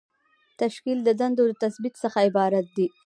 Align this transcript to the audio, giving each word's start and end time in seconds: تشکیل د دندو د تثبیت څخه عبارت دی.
تشکیل 0.61 0.99
د 1.03 1.09
دندو 1.19 1.43
د 1.49 1.53
تثبیت 1.63 1.93
څخه 2.03 2.17
عبارت 2.27 2.65
دی. 2.77 2.87